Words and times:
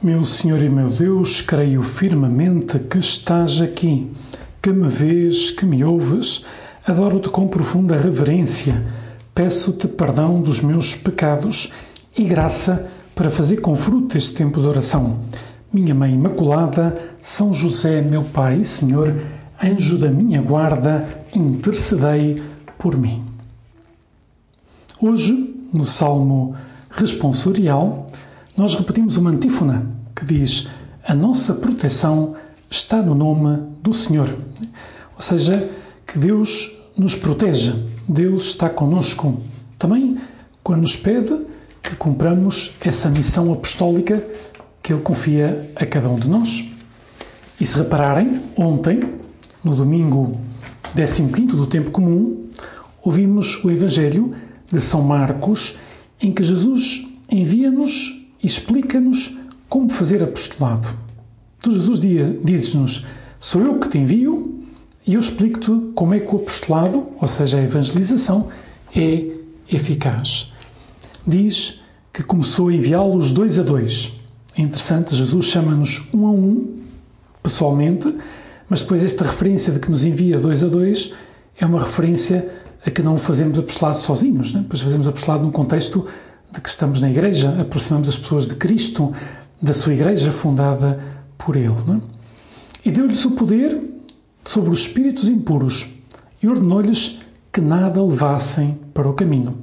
Meu 0.00 0.22
Senhor 0.22 0.62
e 0.62 0.68
meu 0.68 0.88
Deus, 0.88 1.40
creio 1.40 1.82
firmemente 1.82 2.78
que 2.78 3.00
estás 3.00 3.60
aqui, 3.60 4.08
que 4.62 4.70
me 4.70 4.86
vês, 4.86 5.50
que 5.50 5.66
me 5.66 5.82
ouves. 5.82 6.44
Adoro-te 6.86 7.28
com 7.30 7.48
profunda 7.48 7.96
reverência. 7.96 8.80
Peço-te 9.34 9.88
perdão 9.88 10.40
dos 10.40 10.60
meus 10.60 10.94
pecados 10.94 11.72
e 12.16 12.22
graça 12.22 12.86
para 13.12 13.28
fazer 13.28 13.56
com 13.56 13.74
fruto 13.74 14.16
este 14.16 14.36
tempo 14.36 14.60
de 14.60 14.68
oração. 14.68 15.18
Minha 15.72 15.96
Mãe 15.96 16.14
Imaculada, 16.14 16.96
São 17.20 17.52
José, 17.52 18.00
meu 18.00 18.22
Pai 18.22 18.60
e 18.60 18.64
Senhor, 18.64 19.12
anjo 19.60 19.98
da 19.98 20.12
minha 20.12 20.40
guarda, 20.40 21.08
intercedei 21.34 22.40
por 22.78 22.96
mim. 22.96 23.24
Hoje, 25.00 25.56
no 25.74 25.84
Salmo 25.84 26.54
responsorial, 26.88 28.06
nós 28.58 28.74
repetimos 28.74 29.16
uma 29.16 29.30
antífona 29.30 29.86
que 30.16 30.24
diz: 30.24 30.66
A 31.04 31.14
nossa 31.14 31.54
proteção 31.54 32.34
está 32.68 33.00
no 33.00 33.14
nome 33.14 33.62
do 33.80 33.94
Senhor. 33.94 34.28
Ou 35.14 35.20
seja, 35.22 35.70
que 36.04 36.18
Deus 36.18 36.76
nos 36.96 37.14
protege, 37.14 37.72
Deus 38.08 38.46
está 38.46 38.68
conosco. 38.68 39.40
Também 39.78 40.18
quando 40.64 40.80
nos 40.80 40.96
pede 40.96 41.46
que 41.80 41.94
cumpramos 41.94 42.76
essa 42.80 43.08
missão 43.08 43.52
apostólica 43.52 44.26
que 44.82 44.92
Ele 44.92 45.02
confia 45.02 45.70
a 45.76 45.86
cada 45.86 46.08
um 46.08 46.18
de 46.18 46.28
nós. 46.28 46.68
E 47.60 47.64
se 47.64 47.78
repararem, 47.78 48.42
ontem, 48.56 49.14
no 49.62 49.76
domingo 49.76 50.36
15 50.96 51.46
do 51.46 51.66
tempo 51.68 51.92
comum, 51.92 52.48
ouvimos 53.04 53.62
o 53.64 53.70
Evangelho 53.70 54.34
de 54.68 54.80
São 54.80 55.02
Marcos, 55.02 55.76
em 56.20 56.32
que 56.32 56.42
Jesus 56.42 57.06
envia-nos 57.30 58.17
explica-nos 58.42 59.36
como 59.68 59.90
fazer 59.90 60.22
apostolado. 60.22 60.88
Então 61.58 61.72
Jesus 61.72 62.00
diz-nos: 62.42 63.06
Sou 63.38 63.62
eu 63.62 63.78
que 63.78 63.88
te 63.88 63.98
envio 63.98 64.62
e 65.06 65.14
eu 65.14 65.20
explico-te 65.20 65.92
como 65.94 66.14
é 66.14 66.20
que 66.20 66.34
o 66.34 66.38
apostolado, 66.38 67.08
ou 67.20 67.26
seja, 67.26 67.58
a 67.58 67.62
evangelização, 67.62 68.48
é 68.94 69.24
eficaz. 69.70 70.52
Diz 71.26 71.80
que 72.12 72.22
começou 72.22 72.68
a 72.68 72.74
enviá-los 72.74 73.32
dois 73.32 73.58
a 73.58 73.62
dois. 73.62 74.18
É 74.56 74.62
interessante, 74.62 75.14
Jesus 75.14 75.46
chama-nos 75.46 76.08
um 76.12 76.26
a 76.26 76.30
um, 76.30 76.78
pessoalmente, 77.42 78.14
mas 78.68 78.82
depois 78.82 79.02
esta 79.02 79.24
referência 79.24 79.72
de 79.72 79.78
que 79.78 79.90
nos 79.90 80.04
envia 80.04 80.38
dois 80.38 80.64
a 80.64 80.68
dois 80.68 81.14
é 81.58 81.64
uma 81.64 81.82
referência 81.82 82.48
a 82.84 82.90
que 82.90 83.02
não 83.02 83.18
fazemos 83.18 83.58
apostolado 83.58 83.98
sozinhos, 83.98 84.52
né? 84.52 84.64
pois 84.68 84.80
fazemos 84.82 85.06
apostolado 85.06 85.44
num 85.44 85.50
contexto 85.50 86.06
de 86.52 86.60
que 86.60 86.68
estamos 86.68 87.00
na 87.00 87.10
Igreja, 87.10 87.60
aproximamos 87.60 88.08
as 88.08 88.16
pessoas 88.16 88.48
de 88.48 88.54
Cristo, 88.54 89.12
da 89.60 89.74
sua 89.74 89.94
Igreja 89.94 90.32
fundada 90.32 90.98
por 91.36 91.56
Ele. 91.56 91.68
É? 91.68 92.88
E 92.88 92.90
deu-lhes 92.90 93.24
o 93.24 93.32
poder 93.32 93.80
sobre 94.42 94.70
os 94.70 94.80
espíritos 94.80 95.28
impuros 95.28 95.94
e 96.42 96.48
ordenou-lhes 96.48 97.20
que 97.52 97.60
nada 97.60 98.02
levassem 98.02 98.78
para 98.94 99.08
o 99.08 99.14
caminho. 99.14 99.58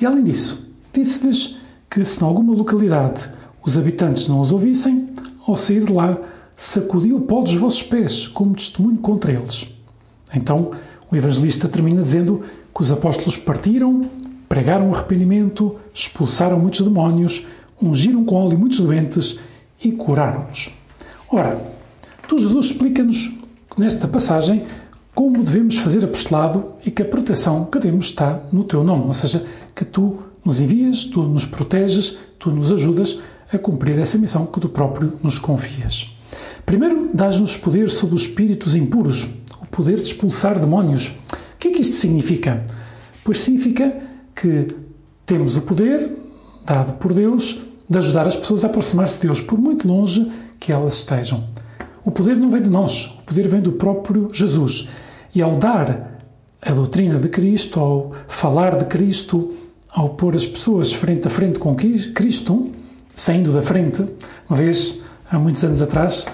E 0.00 0.06
além 0.06 0.22
disso, 0.22 0.70
disse-lhes 0.92 1.58
que 1.90 2.04
se 2.04 2.22
em 2.22 2.26
alguma 2.26 2.54
localidade 2.54 3.30
os 3.64 3.76
habitantes 3.76 4.28
não 4.28 4.40
os 4.40 4.52
ouvissem, 4.52 5.08
ao 5.46 5.56
sair 5.56 5.84
de 5.84 5.92
lá, 5.92 6.18
sacudiu 6.54 7.16
o 7.16 7.20
pó 7.22 7.42
dos 7.42 7.54
vossos 7.54 7.82
pés 7.82 8.26
como 8.26 8.54
testemunho 8.54 8.98
contra 8.98 9.32
eles. 9.32 9.74
Então, 10.34 10.70
o 11.10 11.16
evangelista 11.16 11.68
termina 11.68 12.02
dizendo 12.02 12.42
que 12.74 12.82
os 12.82 12.92
apóstolos 12.92 13.36
partiram 13.36 14.10
pregaram 14.48 14.90
o 14.90 14.94
arrependimento, 14.94 15.76
expulsaram 15.92 16.58
muitos 16.58 16.80
demónios, 16.80 17.46
ungiram 17.80 18.24
com 18.24 18.36
óleo 18.36 18.58
muitos 18.58 18.80
doentes 18.80 19.40
e 19.82 19.92
curaram-nos. 19.92 20.70
Ora, 21.30 21.60
tu, 22.26 22.38
Jesus, 22.38 22.66
explica-nos 22.66 23.36
nesta 23.76 24.08
passagem 24.08 24.64
como 25.14 25.42
devemos 25.42 25.78
fazer 25.78 26.04
apostolado 26.04 26.72
e 26.84 26.90
que 26.90 27.02
a 27.02 27.04
proteção 27.04 27.64
que 27.64 27.78
temos 27.80 28.06
está 28.06 28.40
no 28.52 28.64
teu 28.64 28.84
nome, 28.84 29.06
ou 29.06 29.12
seja, 29.12 29.44
que 29.74 29.84
tu 29.84 30.22
nos 30.44 30.60
envias, 30.60 31.04
tu 31.04 31.22
nos 31.22 31.44
proteges, 31.44 32.18
tu 32.38 32.50
nos 32.50 32.72
ajudas 32.72 33.20
a 33.52 33.58
cumprir 33.58 33.98
essa 33.98 34.16
missão 34.16 34.46
que 34.46 34.60
tu 34.60 34.68
próprio 34.68 35.14
nos 35.22 35.38
confias. 35.38 36.16
Primeiro, 36.64 37.10
dás-nos 37.12 37.56
poder 37.56 37.90
sobre 37.90 38.14
os 38.14 38.22
espíritos 38.22 38.74
impuros, 38.74 39.26
o 39.60 39.66
poder 39.66 39.96
de 39.96 40.02
expulsar 40.02 40.60
demónios. 40.60 41.08
O 41.08 41.58
que 41.58 41.68
é 41.68 41.70
que 41.72 41.80
isto 41.80 41.96
significa? 41.96 42.64
Pois 43.24 43.40
significa 43.40 43.96
que 44.40 44.68
temos 45.26 45.56
o 45.56 45.62
poder, 45.62 46.12
dado 46.64 46.92
por 46.94 47.12
Deus, 47.12 47.62
de 47.88 47.98
ajudar 47.98 48.26
as 48.26 48.36
pessoas 48.36 48.64
a 48.64 48.68
aproximar-se 48.68 49.16
de 49.16 49.26
Deus, 49.26 49.40
por 49.40 49.58
muito 49.58 49.88
longe 49.88 50.30
que 50.60 50.72
elas 50.72 50.98
estejam. 50.98 51.44
O 52.04 52.10
poder 52.10 52.36
não 52.36 52.50
vem 52.50 52.62
de 52.62 52.70
nós, 52.70 53.18
o 53.20 53.22
poder 53.22 53.48
vem 53.48 53.60
do 53.60 53.72
próprio 53.72 54.30
Jesus. 54.32 54.88
E 55.34 55.42
ao 55.42 55.56
dar 55.56 56.20
a 56.62 56.72
doutrina 56.72 57.18
de 57.18 57.28
Cristo, 57.28 57.80
ao 57.80 58.12
falar 58.28 58.78
de 58.78 58.84
Cristo, 58.84 59.54
ao 59.90 60.10
pôr 60.10 60.36
as 60.36 60.46
pessoas 60.46 60.92
frente 60.92 61.26
a 61.26 61.30
frente 61.30 61.58
com 61.58 61.74
Cristo, 61.74 62.70
saindo 63.14 63.52
da 63.52 63.62
frente, 63.62 64.04
uma 64.48 64.56
vez, 64.56 65.00
há 65.30 65.38
muitos 65.38 65.64
anos 65.64 65.82
atrás, 65.82 66.26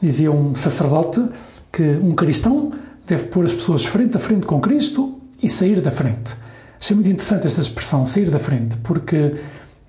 dizia 0.00 0.32
um 0.32 0.54
sacerdote 0.54 1.22
que 1.70 1.82
um 1.82 2.14
cristão 2.14 2.72
deve 3.06 3.24
pôr 3.24 3.44
as 3.44 3.52
pessoas 3.52 3.84
frente 3.84 4.16
a 4.16 4.20
frente 4.20 4.46
com 4.46 4.60
Cristo 4.60 5.20
e 5.40 5.48
sair 5.48 5.80
da 5.80 5.90
frente. 5.90 6.34
Achei 6.82 6.96
muito 6.96 7.08
interessante 7.08 7.46
esta 7.46 7.60
expressão, 7.60 8.04
sair 8.04 8.28
da 8.28 8.40
frente, 8.40 8.76
porque 8.78 9.36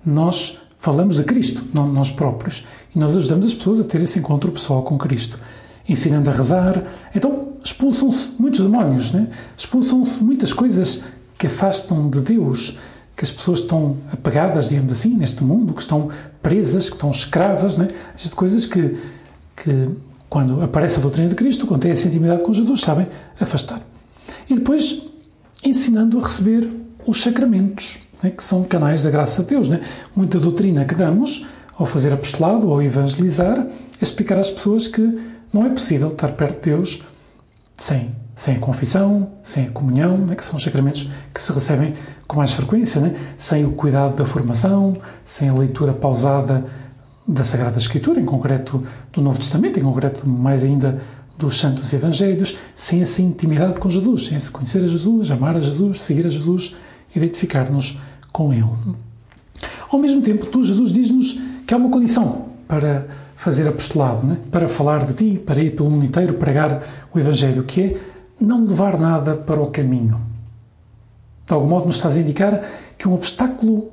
nós 0.06 0.58
falamos 0.78 1.16
de 1.16 1.24
Cristo, 1.24 1.60
não 1.74 1.92
nós 1.92 2.08
próprios, 2.08 2.64
e 2.94 2.98
nós 3.00 3.16
ajudamos 3.16 3.46
as 3.46 3.52
pessoas 3.52 3.80
a 3.80 3.82
ter 3.82 4.00
esse 4.00 4.20
encontro 4.20 4.52
pessoal 4.52 4.80
com 4.84 4.96
Cristo, 4.96 5.36
ensinando 5.88 6.30
a 6.30 6.32
rezar. 6.32 6.84
Então, 7.12 7.54
expulsam-se 7.64 8.34
muitos 8.38 8.60
demónios, 8.60 9.10
né? 9.10 9.28
expulsam-se 9.58 10.22
muitas 10.22 10.52
coisas 10.52 11.02
que 11.36 11.48
afastam 11.48 12.08
de 12.08 12.20
Deus, 12.20 12.78
que 13.16 13.24
as 13.24 13.30
pessoas 13.32 13.58
estão 13.58 13.96
apegadas, 14.12 14.68
digamos 14.68 14.92
assim, 14.92 15.16
neste 15.16 15.42
mundo, 15.42 15.74
que 15.74 15.80
estão 15.80 16.10
presas, 16.40 16.88
que 16.88 16.94
estão 16.94 17.10
escravas, 17.10 17.76
né? 17.76 17.88
Coisas 18.36 18.66
que, 18.66 18.96
que, 19.56 19.90
quando 20.30 20.62
aparece 20.62 20.98
a 20.98 21.02
doutrina 21.02 21.28
de 21.28 21.34
Cristo, 21.34 21.66
quando 21.66 21.80
têm 21.80 21.90
essa 21.90 22.06
intimidade 22.06 22.44
com 22.44 22.54
Jesus, 22.54 22.82
sabem 22.82 23.08
afastar. 23.40 23.80
E 24.48 24.54
depois, 24.54 25.02
ensinando 25.64 26.20
a 26.20 26.22
receber 26.22 26.83
os 27.06 27.22
sacramentos, 27.22 27.98
né, 28.22 28.30
que 28.30 28.42
são 28.42 28.62
canais 28.64 29.02
da 29.02 29.10
graça 29.10 29.42
de 29.42 29.50
Deus. 29.50 29.68
Né? 29.68 29.80
Muita 30.14 30.38
doutrina 30.38 30.84
que 30.84 30.94
damos 30.94 31.46
ao 31.76 31.86
fazer 31.86 32.12
apostolado, 32.12 32.70
ao 32.70 32.82
evangelizar, 32.82 33.58
é 33.58 34.02
explicar 34.02 34.38
às 34.38 34.50
pessoas 34.50 34.86
que 34.86 35.18
não 35.52 35.66
é 35.66 35.70
possível 35.70 36.08
estar 36.08 36.32
perto 36.32 36.64
de 36.64 36.70
Deus 36.70 37.02
sem, 37.76 38.12
sem 38.34 38.56
a 38.56 38.58
confissão, 38.58 39.30
sem 39.42 39.66
a 39.66 39.70
comunhão, 39.70 40.18
né, 40.18 40.34
que 40.34 40.44
são 40.44 40.56
os 40.56 40.62
sacramentos 40.62 41.10
que 41.32 41.42
se 41.42 41.52
recebem 41.52 41.94
com 42.26 42.36
mais 42.36 42.52
frequência, 42.52 43.00
né, 43.00 43.14
sem 43.36 43.64
o 43.64 43.72
cuidado 43.72 44.16
da 44.16 44.26
formação, 44.26 44.96
sem 45.24 45.48
a 45.48 45.54
leitura 45.54 45.92
pausada 45.92 46.64
da 47.26 47.42
Sagrada 47.42 47.78
Escritura, 47.78 48.20
em 48.20 48.24
concreto 48.24 48.84
do 49.12 49.20
Novo 49.20 49.38
Testamento, 49.38 49.78
em 49.78 49.82
concreto 49.82 50.28
mais 50.28 50.62
ainda 50.62 51.00
dos 51.38 51.58
Santos 51.58 51.92
Evangelhos, 51.92 52.56
sem 52.76 53.02
essa 53.02 53.20
intimidade 53.20 53.80
com 53.80 53.90
Jesus, 53.90 54.26
sem 54.26 54.38
se 54.38 54.50
conhecer 54.50 54.84
a 54.84 54.86
Jesus, 54.86 55.30
amar 55.30 55.56
a 55.56 55.60
Jesus, 55.60 56.02
seguir 56.02 56.26
a 56.26 56.30
Jesus 56.30 56.76
identificar-nos 57.14 57.98
com 58.32 58.52
Ele. 58.52 58.64
Ao 59.90 59.98
mesmo 59.98 60.22
tempo, 60.22 60.46
tu, 60.46 60.62
Jesus, 60.62 60.92
diz-nos 60.92 61.40
que 61.66 61.72
há 61.72 61.76
uma 61.76 61.90
condição 61.90 62.46
para 62.66 63.06
fazer 63.36 63.68
apostolado, 63.68 64.26
né? 64.26 64.38
para 64.50 64.68
falar 64.68 65.04
de 65.06 65.14
ti, 65.14 65.38
para 65.38 65.62
ir 65.62 65.76
pelo 65.76 65.90
mundo 65.90 66.04
inteiro 66.04 66.34
pregar 66.34 66.82
o 67.12 67.18
Evangelho, 67.18 67.62
que 67.64 67.80
é 67.80 68.00
não 68.40 68.64
levar 68.64 68.98
nada 68.98 69.36
para 69.36 69.60
o 69.60 69.70
caminho. 69.70 70.20
De 71.46 71.52
algum 71.52 71.68
modo, 71.68 71.86
nos 71.86 71.96
estás 71.96 72.16
a 72.16 72.20
indicar 72.20 72.62
que 72.96 73.06
um 73.06 73.14
obstáculo 73.14 73.92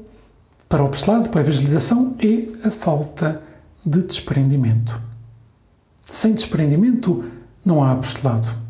para 0.70 0.84
o 0.84 0.86
apostolado, 0.88 1.30
para 1.30 1.42
a 1.42 1.44
evangelização, 1.44 2.16
é 2.20 2.68
a 2.68 2.72
falta 2.72 3.42
de 3.86 4.02
desprendimento. 4.02 5.02
Sem 6.06 6.34
desprendimento, 6.34 7.26
não 7.64 7.84
há 7.84 7.92
apostolado. 7.92 8.61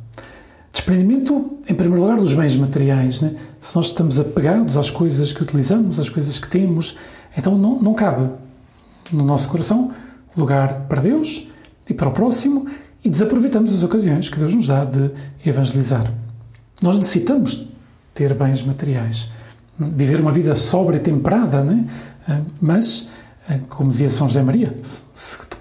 Desprendimento, 0.82 1.60
em 1.70 1.76
primeiro 1.76 2.02
lugar, 2.02 2.18
dos 2.18 2.34
bens 2.34 2.56
materiais. 2.56 3.22
Né? 3.22 3.36
Se 3.60 3.76
nós 3.76 3.88
estamos 3.88 4.20
apegados 4.20 4.78
às 4.78 4.90
coisas 4.90 5.32
que 5.32 5.44
utilizamos, 5.44 6.00
às 6.00 6.10
coisas 6.10 6.40
que 6.40 6.48
temos, 6.48 6.98
então 7.38 7.56
não, 7.56 7.80
não 7.80 7.94
cabe 7.94 8.28
no 9.12 9.24
nosso 9.24 9.48
coração 9.48 9.92
lugar 10.36 10.88
para 10.90 11.04
Deus 11.04 11.50
e 11.88 11.94
para 11.94 12.10
o 12.10 12.12
próximo 12.12 12.66
e 13.06 13.10
desaproveitamos 13.12 13.72
as 13.76 13.84
ocasiões 13.84 14.28
que 14.28 14.40
Deus 14.40 14.56
nos 14.56 14.66
dá 14.66 14.84
de 14.84 15.12
evangelizar. 15.46 16.12
Nós 16.82 16.98
necessitamos 16.98 17.70
ter 18.12 18.34
bens 18.34 18.64
materiais, 18.64 19.30
viver 19.78 20.20
uma 20.20 20.32
vida 20.32 20.56
sóbria 20.56 20.98
e 20.98 21.02
temperada, 21.02 21.64
né? 21.64 21.86
mas, 22.60 23.12
como 23.70 23.92
dizia 23.92 24.10
São 24.10 24.28
José 24.28 24.42
Maria, 24.42 24.76
se, 24.82 25.38
te, 25.46 25.58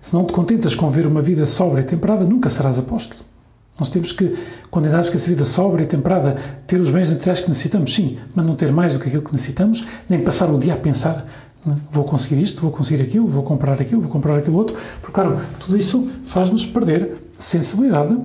se 0.00 0.14
não 0.14 0.24
te 0.24 0.32
contentas 0.32 0.76
com 0.76 0.88
ver 0.90 1.08
uma 1.08 1.20
vida 1.20 1.44
sóbria 1.44 1.82
e 1.82 1.84
temperada, 1.84 2.24
nunca 2.24 2.48
serás 2.48 2.78
apóstolo. 2.78 3.33
Nós 3.78 3.90
temos 3.90 4.12
que, 4.12 4.36
quando 4.70 4.86
andamos 4.86 5.10
com 5.10 5.16
essa 5.16 5.28
vida 5.28 5.44
sóbria 5.44 5.82
e 5.82 5.86
temperada, 5.86 6.36
ter 6.66 6.80
os 6.80 6.90
bens 6.90 7.12
materiais 7.12 7.40
que 7.40 7.48
necessitamos, 7.48 7.92
sim, 7.92 8.18
mas 8.34 8.46
não 8.46 8.54
ter 8.54 8.72
mais 8.72 8.94
do 8.94 9.00
que 9.00 9.08
aquilo 9.08 9.22
que 9.22 9.32
necessitamos, 9.32 9.84
nem 10.08 10.20
passar 10.20 10.48
o 10.48 10.58
dia 10.58 10.74
a 10.74 10.76
pensar 10.76 11.26
Né? 11.64 11.76
Vou 11.90 12.04
conseguir 12.04 12.40
isto, 12.40 12.60
vou 12.60 12.70
conseguir 12.70 13.02
aquilo, 13.02 13.26
vou 13.26 13.42
comprar 13.42 13.80
aquilo, 13.80 14.02
vou 14.02 14.10
comprar 14.10 14.38
aquilo 14.38 14.56
outro. 14.56 14.76
Porque, 15.00 15.12
claro, 15.12 15.38
tudo 15.58 15.76
isso 15.76 16.10
faz-nos 16.26 16.66
perder 16.66 17.16
sensibilidade 17.38 18.16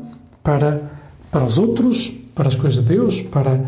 para, 0.44 0.82
para 1.32 1.44
os 1.44 1.58
outros, 1.58 2.10
para 2.36 2.48
as 2.48 2.56
coisas 2.56 2.84
de 2.84 2.90
Deus, 2.90 3.22
para 3.22 3.64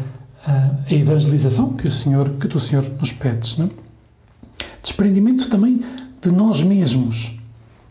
a 0.46 0.94
evangelização 0.94 1.74
que 1.74 1.88
o 1.88 1.92
Senhor, 1.92 2.30
que 2.32 2.48
tu, 2.48 2.60
Senhor, 2.60 2.86
nos 3.00 3.12
pedes. 3.12 3.58
Né? 3.58 3.70
Desprendimento 4.82 5.50
também 5.50 5.82
de 6.22 6.32
nós 6.32 6.64
mesmos, 6.64 7.40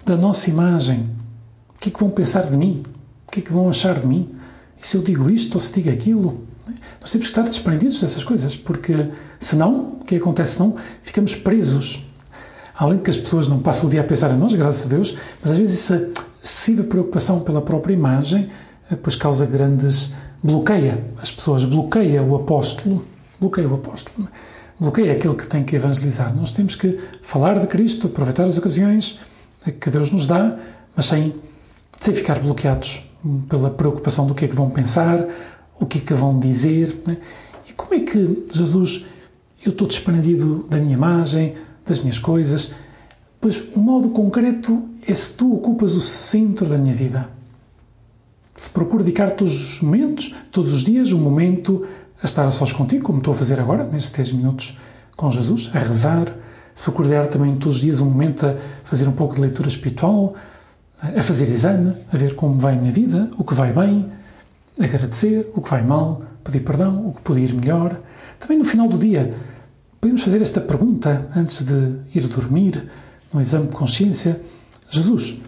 da 0.05 0.17
nossa 0.17 0.51
imagem. 0.51 1.09
O 1.75 1.81
que 1.81 1.89
é 1.89 1.93
que 1.93 2.01
vão 2.01 2.11
pensar 2.11 2.43
de 2.43 2.57
mim? 2.57 2.83
O 3.31 3.33
que 3.33 3.39
é 3.39 3.43
que 3.45 3.53
vão 3.53 3.71
achar 3.71 3.97
de 3.97 4.09
mim? 4.09 4.29
E 4.77 4.85
se 4.85 4.97
eu 4.97 5.03
digo 5.03 5.31
isto 5.31 5.55
ou 5.55 5.61
se 5.61 5.73
digo 5.73 5.89
aquilo? 5.89 6.43
Nós 7.01 7.13
temos 7.13 7.29
que 7.29 7.31
estar 7.31 7.43
desprendidos 7.43 8.01
dessas 8.01 8.25
coisas, 8.25 8.57
porque 8.57 9.09
senão, 9.39 9.99
o 10.01 10.05
que 10.05 10.17
acontece 10.17 10.57
senão? 10.57 10.75
Ficamos 11.01 11.37
presos. 11.37 12.09
Além 12.75 12.97
de 12.97 13.05
que 13.05 13.11
as 13.11 13.17
pessoas 13.17 13.47
não 13.47 13.61
passam 13.61 13.87
o 13.87 13.91
dia 13.91 14.01
a 14.01 14.05
pensar 14.05 14.33
em 14.33 14.37
nós, 14.37 14.53
graças 14.53 14.85
a 14.85 14.89
Deus, 14.89 15.17
mas 15.41 15.53
às 15.53 15.59
vezes 15.59 15.79
essa 15.79 16.11
excessiva 16.43 16.83
preocupação 16.83 17.39
pela 17.43 17.63
própria 17.63 17.95
imagem 17.95 18.51
eh, 18.91 18.97
causa 19.17 19.47
grandes. 19.47 20.13
bloqueia 20.43 21.05
as 21.23 21.31
pessoas, 21.31 21.65
bloqueia 21.65 22.25
o 22.25 22.35
apóstolo, 22.35 23.07
bloqueia 23.39 23.69
o 23.69 23.75
apóstolo, 23.75 24.27
bloqueia 24.81 25.13
aquele 25.13 25.37
que 25.37 25.47
tem 25.47 25.63
que 25.63 25.77
evangelizar. 25.77 26.35
Nós 26.35 26.51
temos 26.51 26.75
que 26.75 26.99
falar 27.23 27.61
de 27.61 27.69
Cristo, 27.69 28.09
aproveitar 28.09 28.43
as 28.47 28.59
ocasiões 28.59 29.21
que 29.81 29.89
Deus 29.89 30.11
nos 30.11 30.27
dá, 30.27 30.57
mas 30.97 31.07
sem, 31.07 31.33
sem 31.97 32.13
ficar 32.13 32.41
bloqueados 32.41 33.10
pela 33.49 33.71
preocupação 33.71 34.27
do 34.27 34.35
que 34.35 34.45
é 34.45 34.49
que 34.49 34.57
vão 34.57 34.71
pensar, 34.71 35.27
o 35.79 35.87
que 35.87 35.99
é 35.99 36.01
que 36.01 36.15
vão 36.15 36.39
dizer. 36.39 37.03
Né? 37.07 37.17
E 37.69 37.73
como 37.73 37.95
é 37.95 38.01
que 38.01 38.47
Jesus, 38.51 39.07
eu 39.65 39.71
estou 39.71 39.87
desprendido 39.87 40.67
da 40.69 40.79
minha 40.79 40.95
imagem, 40.95 41.55
das 41.85 42.01
minhas 42.01 42.19
coisas? 42.19 42.73
Pois 43.41 43.63
o 43.75 43.81
modo 43.81 44.11
concreto 44.11 44.83
é 45.07 45.15
se 45.15 45.33
tu 45.33 45.55
ocupas 45.55 45.95
o 45.95 46.01
centro 46.01 46.67
da 46.67 46.77
minha 46.77 46.95
vida. 46.95 47.29
Se 48.55 48.69
procuro 48.69 49.03
dedicar 49.03 49.31
todos 49.31 49.55
os 49.55 49.81
momentos, 49.81 50.35
todos 50.51 50.73
os 50.75 50.85
dias, 50.85 51.13
um 51.13 51.19
momento 51.19 51.87
a 52.23 52.27
estar 52.27 52.47
a 52.47 52.51
sós 52.51 52.73
contigo, 52.73 53.05
como 53.05 53.19
estou 53.19 53.33
a 53.33 53.37
fazer 53.37 53.59
agora, 53.59 53.85
nestes 53.85 54.11
10 54.11 54.33
minutos 54.33 54.79
com 55.17 55.31
Jesus, 55.33 55.71
a 55.75 55.79
rezar. 55.79 56.35
Se 56.75 56.83
procuro 56.83 57.09
dedicar 57.09 57.29
também 57.29 57.57
todos 57.57 57.77
os 57.77 57.81
dias 57.81 58.01
um 58.01 58.07
momento 58.07 58.45
a 58.45 58.57
fazer 58.85 59.09
um 59.09 59.13
pouco 59.13 59.35
de 59.35 59.41
leitura 59.41 59.69
espiritual, 59.69 60.35
a 61.03 61.23
fazer 61.23 61.51
exame, 61.51 61.95
a 62.13 62.17
ver 62.17 62.35
como 62.35 62.59
vai 62.59 62.75
a 62.75 62.77
minha 62.77 62.93
vida, 62.93 63.31
o 63.39 63.45
que 63.45 63.55
vai 63.55 63.73
bem, 63.73 64.11
agradecer 64.79 65.51
o 65.55 65.61
que 65.61 65.71
vai 65.71 65.83
mal, 65.83 66.23
pedir 66.45 66.61
perdão, 66.61 67.09
o 67.09 67.13
que 67.13 67.23
podia 67.23 67.45
ir 67.45 67.55
melhor. 67.55 68.01
Também 68.39 68.59
no 68.59 68.65
final 68.65 68.89
do 68.89 68.99
dia, 68.99 69.35
podemos 70.01 70.23
fazer 70.23 70.43
esta 70.43 70.61
pergunta 70.61 71.29
antes 71.35 71.63
de 71.63 71.97
ir 72.15 72.27
dormir, 72.29 72.91
no 73.33 73.41
exame 73.41 73.69
de 73.69 73.77
consciência: 73.77 74.41
Jesus, 74.89 75.39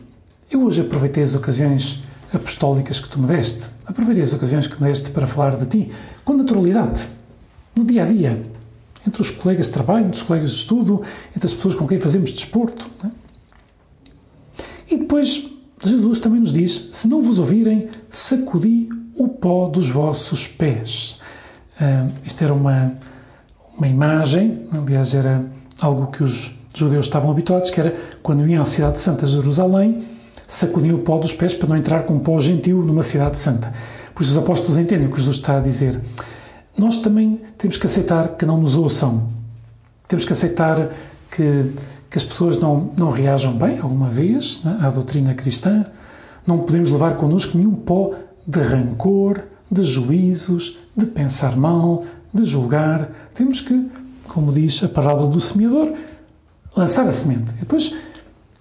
eu 0.50 0.62
hoje 0.62 0.81
aproveitei 0.81 1.22
as 1.22 1.34
ocasiões 1.34 2.02
apostólicas 2.32 2.98
que 2.98 3.08
tu 3.08 3.19
me 3.19 3.26
deste, 3.26 3.69
aproveitei 3.87 4.22
as 4.22 4.32
ocasiões 4.32 4.66
que 4.66 4.81
me 4.81 4.88
deste 4.88 5.10
para 5.10 5.26
falar 5.26 5.56
de 5.56 5.66
ti, 5.66 5.93
com 6.25 6.34
naturalidade, 6.34 7.08
no 7.76 7.84
dia 7.84 8.05
a 8.05 8.06
dia, 8.06 8.43
entre 9.06 9.20
os 9.20 9.31
colegas 9.31 9.66
de 9.66 9.72
trabalho, 9.72 10.06
entre 10.06 10.16
os 10.16 10.22
colegas 10.22 10.50
de 10.50 10.56
estudo, 10.56 11.02
entre 11.37 11.46
as 11.46 11.52
pessoas 11.52 11.75
com 11.75 11.87
quem 11.87 11.98
fazemos 11.98 12.31
desporto. 12.31 12.88
Né? 13.02 13.10
E 14.93 14.99
depois, 14.99 15.50
Jesus 15.83 16.19
também 16.19 16.41
nos 16.41 16.53
diz: 16.53 16.91
se 16.93 17.09
não 17.09 17.23
vos 17.23 17.39
ouvirem, 17.39 17.89
sacudi 18.11 18.91
o 19.17 19.27
pó 19.27 19.67
dos 19.67 19.89
vossos 19.89 20.47
pés. 20.47 21.19
Uh, 21.81 22.12
isto 22.23 22.44
era 22.44 22.53
uma, 22.53 22.93
uma 23.77 23.89
imagem, 23.89 24.69
aliás, 24.71 25.15
era 25.15 25.47
algo 25.81 26.09
que 26.09 26.23
os 26.23 26.55
judeus 26.75 27.06
estavam 27.06 27.31
habituados, 27.31 27.71
que 27.71 27.81
era 27.81 27.94
quando 28.23 28.47
iam 28.47 28.62
à 28.62 28.67
cidade 28.67 29.00
santa 29.00 29.27
Jerusalém, 29.27 30.05
sacudiam 30.47 30.97
o 30.97 30.99
pó 30.99 31.17
dos 31.17 31.33
pés 31.33 31.55
para 31.55 31.71
não 31.71 31.77
entrar 31.79 32.03
com 32.03 32.19
pó 32.19 32.39
gentil 32.39 32.83
numa 32.83 33.03
cidade 33.03 33.39
santa. 33.39 33.73
Por 34.15 34.23
isso 34.23 34.33
os 34.33 34.39
apóstolos 34.39 34.77
entendem 34.77 35.09
o 35.09 35.11
que 35.11 35.19
Jesus 35.19 35.37
está 35.37 35.56
a 35.56 35.61
dizer. 35.61 35.99
Nós 36.77 36.99
também 36.99 37.41
temos 37.56 37.79
que 37.79 37.87
aceitar 37.87 38.37
que 38.37 38.44
não 38.44 38.61
nos 38.61 38.77
ouçam. 38.77 39.31
Temos 40.06 40.27
que 40.27 40.35
aceitar 40.35 40.91
que, 41.34 41.73
que 42.11 42.19
as 42.19 42.25
pessoas 42.25 42.61
não, 42.61 42.90
não 42.96 43.11
reajam 43.11 43.56
bem, 43.56 43.79
alguma 43.79 44.08
vez, 44.08 44.62
né, 44.62 44.79
à 44.82 44.90
doutrina 44.90 45.34
cristã. 45.34 45.84
Não 46.46 46.58
podemos 46.58 46.90
levar 46.90 47.17
connosco 47.17 47.56
nenhum 47.56 47.75
pó 47.75 48.14
de 48.46 48.61
rancor, 48.61 49.44
de 49.70 49.82
juízos, 49.82 50.79
de 50.94 51.06
pensar 51.06 51.56
mal, 51.56 52.05
de 52.32 52.44
julgar. 52.44 53.08
Temos 53.34 53.61
que, 53.61 53.90
como 54.29 54.52
diz 54.52 54.82
a 54.84 54.88
parábola 54.88 55.29
do 55.29 55.40
semeador, 55.40 55.93
lançar 56.76 57.08
a 57.08 57.12
semente. 57.12 57.52
E 57.56 57.61
depois 57.61 57.94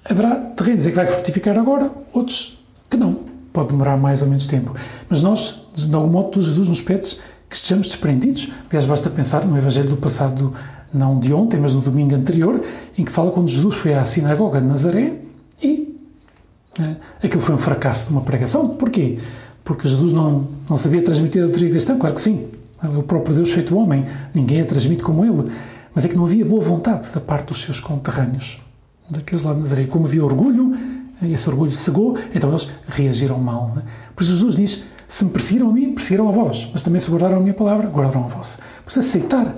haverá 0.05 0.35
terrenos 0.35 0.85
em 0.85 0.89
que 0.89 0.95
vai 0.95 1.07
frutificar 1.07 1.57
agora, 1.57 1.91
outros 2.13 2.63
que 2.89 2.95
não. 2.95 3.31
Pode 3.51 3.69
demorar 3.69 3.97
mais 3.97 4.21
ou 4.21 4.29
menos 4.29 4.47
tempo. 4.47 4.73
Mas 5.09 5.21
nós, 5.21 5.65
de 5.73 5.93
algum 5.93 6.09
modo, 6.09 6.41
Jesus 6.41 6.69
nos 6.69 6.81
pede 6.81 7.17
que 7.49 7.55
estejamos 7.57 7.87
desprendidos. 7.87 8.49
Aliás, 8.69 8.85
basta 8.85 9.09
pensar 9.09 9.45
no 9.45 9.57
Evangelho 9.57 9.89
do 9.89 9.97
passado, 9.97 10.53
não 10.93 11.19
de 11.19 11.33
ontem, 11.33 11.59
mas 11.59 11.73
no 11.73 11.81
domingo 11.81 12.15
anterior, 12.15 12.61
em 12.97 13.05
que 13.05 13.11
fala 13.11 13.31
quando 13.31 13.47
Jesus 13.47 13.75
foi 13.75 13.93
à 13.93 14.03
sinagoga 14.05 14.59
de 14.59 14.67
Nazaré 14.67 15.15
e 15.61 15.97
né, 16.77 16.97
aquilo 17.23 17.41
foi 17.41 17.55
um 17.55 17.57
fracasso 17.57 18.07
de 18.07 18.13
uma 18.13 18.21
pregação. 18.21 18.69
Porquê? 18.69 19.19
Porque 19.63 19.87
Jesus 19.87 20.11
não, 20.13 20.47
não 20.69 20.77
sabia 20.77 21.01
transmitir 21.01 21.41
a 21.41 21.45
doutrina 21.45 21.71
cristã? 21.71 21.97
Claro 21.97 22.15
que 22.15 22.21
sim. 22.21 22.47
É 22.83 22.87
o 22.87 23.03
próprio 23.03 23.35
Deus 23.35 23.51
feito 23.51 23.77
homem. 23.77 24.05
Ninguém 24.33 24.61
a 24.61 24.65
transmite 24.65 25.03
como 25.03 25.23
ele. 25.23 25.51
Mas 25.93 26.05
é 26.05 26.07
que 26.07 26.15
não 26.15 26.25
havia 26.25 26.45
boa 26.45 26.61
vontade 26.61 27.07
da 27.13 27.19
parte 27.19 27.47
dos 27.47 27.61
seus 27.61 27.79
conterrâneos, 27.79 28.61
daqueles 29.09 29.43
lá 29.43 29.53
de 29.53 29.59
Nazaré. 29.59 29.85
Como 29.85 30.05
havia 30.05 30.23
orgulho, 30.23 30.75
esse 31.21 31.49
orgulho 31.49 31.71
cegou, 31.71 32.17
então 32.33 32.49
eles 32.49 32.69
reagiram 32.87 33.37
mal. 33.37 33.71
Né? 33.75 33.83
Por 34.15 34.23
isso 34.23 34.33
Jesus 34.33 34.55
diz: 34.55 34.85
se 35.07 35.25
me 35.25 35.31
perseguiram 35.31 35.69
a 35.69 35.73
mim, 35.73 35.93
perseguiram 35.93 36.29
a 36.29 36.31
vós, 36.31 36.69
mas 36.71 36.81
também 36.81 36.99
se 36.99 37.09
guardaram 37.11 37.37
a 37.37 37.39
minha 37.41 37.53
palavra, 37.53 37.89
guardaram 37.89 38.23
a 38.23 38.27
vossa. 38.27 38.57
Por 38.83 38.89
isso 38.89 38.99
aceitar 38.99 39.53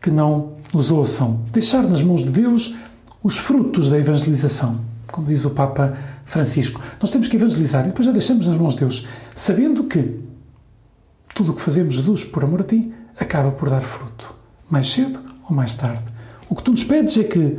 que 0.00 0.10
não 0.10 0.52
os 0.72 0.90
ouçam, 0.90 1.42
deixar 1.52 1.82
nas 1.82 2.02
mãos 2.02 2.22
de 2.22 2.30
Deus 2.30 2.76
os 3.22 3.38
frutos 3.38 3.88
da 3.88 3.98
evangelização, 3.98 4.80
como 5.10 5.26
diz 5.26 5.44
o 5.44 5.50
Papa 5.50 5.96
Francisco. 6.24 6.80
Nós 7.00 7.10
temos 7.10 7.28
que 7.28 7.36
evangelizar 7.36 7.84
e 7.84 7.88
depois 7.88 8.06
já 8.06 8.12
deixamos 8.12 8.46
nas 8.46 8.56
mãos 8.56 8.74
de 8.74 8.80
Deus, 8.80 9.06
sabendo 9.34 9.84
que 9.84 10.20
tudo 11.34 11.52
o 11.52 11.54
que 11.54 11.62
fazemos, 11.62 11.94
Jesus, 11.94 12.24
por 12.24 12.44
amor 12.44 12.60
a 12.60 12.64
ti, 12.64 12.92
acaba 13.18 13.50
por 13.50 13.70
dar 13.70 13.80
fruto, 13.80 14.34
mais 14.70 14.90
cedo 14.90 15.20
ou 15.48 15.54
mais 15.54 15.74
tarde. 15.74 16.04
O 16.48 16.54
que 16.54 16.62
tu 16.62 16.70
nos 16.70 16.84
pedes 16.84 17.16
é 17.16 17.24
que 17.24 17.58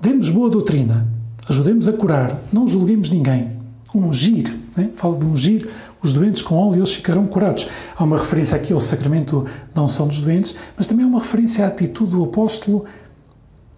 demos 0.00 0.30
boa 0.30 0.50
doutrina, 0.50 1.06
ajudemos 1.48 1.88
a 1.88 1.92
curar, 1.92 2.40
não 2.52 2.66
julguemos 2.66 3.10
ninguém. 3.10 3.58
Ungir, 3.94 4.56
né? 4.76 4.90
fala 4.94 5.18
de 5.18 5.24
ungir 5.24 5.68
os 6.02 6.12
doentes 6.12 6.42
com 6.42 6.56
óleo 6.56 6.78
eles 6.78 6.92
ficarão 6.92 7.26
curados. 7.26 7.68
Há 7.96 8.04
uma 8.04 8.18
referência 8.18 8.56
aqui 8.56 8.72
ao 8.72 8.80
sacramento 8.80 9.46
da 9.74 9.82
unção 9.82 10.06
dos 10.06 10.20
doentes, 10.20 10.56
mas 10.76 10.86
também 10.86 11.04
há 11.04 11.08
uma 11.08 11.20
referência 11.20 11.64
à 11.64 11.68
atitude 11.68 12.12
do 12.12 12.24
apóstolo 12.24 12.84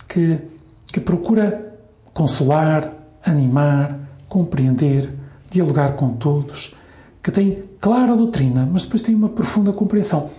que, 0.09 0.39
que 0.93 1.01
procura 1.01 1.75
consolar, 2.13 2.93
animar, 3.25 3.99
compreender, 4.29 5.11
dialogar 5.51 5.95
com 5.95 6.15
todos, 6.15 6.75
que 7.23 7.31
tem 7.31 7.65
clara 7.81 8.17
doutrina, 8.17 8.69
mas 8.71 8.85
depois 8.85 9.03
tem 9.03 9.15
uma 9.15 9.29
profunda 9.29 9.73
compreensão 9.73 10.31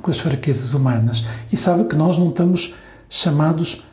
com 0.00 0.10
as 0.10 0.18
fraquezas 0.18 0.74
humanas 0.74 1.24
e 1.52 1.56
sabe 1.56 1.84
que 1.84 1.96
nós 1.96 2.16
não 2.16 2.30
estamos 2.30 2.74
chamados 3.08 3.84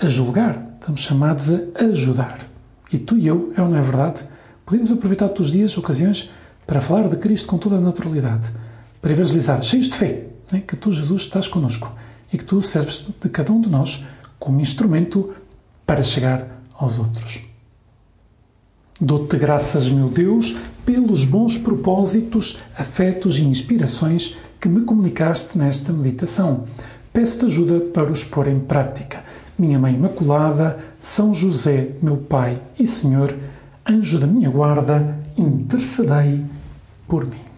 a 0.00 0.06
julgar, 0.06 0.76
estamos 0.78 1.02
chamados 1.02 1.52
a 1.52 1.84
ajudar. 1.84 2.38
E 2.92 2.98
tu 2.98 3.16
e 3.16 3.26
eu, 3.26 3.52
é 3.56 3.62
ou 3.62 3.68
não 3.68 3.76
é 3.76 3.82
verdade? 3.82 4.24
Podemos 4.64 4.90
aproveitar 4.90 5.28
todos 5.28 5.48
os 5.48 5.52
dias, 5.52 5.76
ocasiões, 5.76 6.30
para 6.66 6.80
falar 6.80 7.08
de 7.08 7.16
Cristo 7.16 7.48
com 7.48 7.58
toda 7.58 7.76
a 7.76 7.80
naturalidade, 7.80 8.50
para 9.00 9.12
evangelizar, 9.12 9.62
cheios 9.62 9.88
de 9.88 9.96
fé, 9.96 10.26
né? 10.52 10.62
que 10.66 10.76
tu, 10.76 10.92
Jesus, 10.92 11.22
estás 11.22 11.48
conosco 11.48 11.92
e 12.32 12.38
que 12.38 12.44
tu 12.44 12.60
serves 12.62 13.06
de 13.20 13.28
cada 13.28 13.52
um 13.52 13.60
de 13.60 13.68
nós 13.68 14.04
como 14.38 14.60
instrumento 14.60 15.34
para 15.86 16.02
chegar 16.02 16.62
aos 16.74 16.98
outros. 16.98 17.40
Dou-te 19.00 19.36
graças, 19.36 19.88
meu 19.88 20.08
Deus, 20.08 20.56
pelos 20.84 21.24
bons 21.24 21.56
propósitos, 21.56 22.58
afetos 22.76 23.38
e 23.38 23.42
inspirações 23.42 24.36
que 24.60 24.68
me 24.68 24.82
comunicaste 24.82 25.56
nesta 25.56 25.92
meditação. 25.92 26.64
Peço-te 27.12 27.46
ajuda 27.46 27.80
para 27.80 28.12
os 28.12 28.24
pôr 28.24 28.46
em 28.46 28.60
prática. 28.60 29.24
Minha 29.58 29.78
Mãe 29.78 29.94
Imaculada, 29.94 30.78
São 31.00 31.34
José, 31.34 31.92
meu 32.02 32.16
Pai 32.16 32.60
e 32.78 32.86
Senhor, 32.86 33.36
anjo 33.88 34.18
da 34.18 34.26
minha 34.26 34.50
guarda, 34.50 35.18
intercedei 35.36 36.44
por 37.06 37.26
mim. 37.26 37.49